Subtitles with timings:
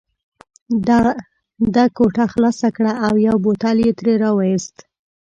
[1.75, 4.75] ده غوټه خلاصه کړه او یو بوتل یې ترې را وایست.